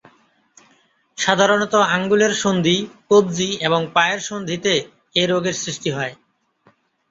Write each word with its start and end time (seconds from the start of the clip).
সাধারণত 1.17 1.73
আঙুলের 1.95 2.33
সন্ধি, 2.35 2.77
কবজি 3.09 3.49
এবং 3.61 3.81
পায়ের 3.93 4.19
সন্ধিতে 4.21 4.73
এ 5.15 5.23
রোগের 5.27 5.55
সৃষ্টি 5.55 5.89
হয়। 5.91 6.13